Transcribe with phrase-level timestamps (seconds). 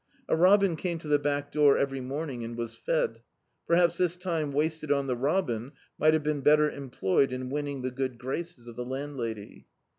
[0.27, 3.21] A robin came to the back door every morning and was fed.
[3.67, 7.91] Perhaps this time wasted on the robin mi^t have been better employed in winning the
[7.91, 9.67] good graces of the landlady.